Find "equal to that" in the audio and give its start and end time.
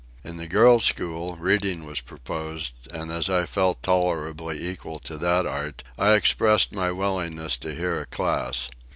4.67-5.45